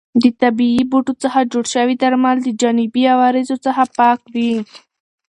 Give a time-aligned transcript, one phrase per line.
[0.21, 4.53] د طبیعي بوټو څخه جوړ شوي درمل د جانبي عوارضو څخه پاک وي.